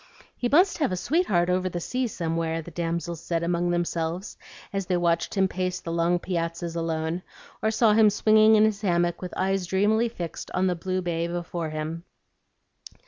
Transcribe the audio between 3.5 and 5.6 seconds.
themselves, as they watched him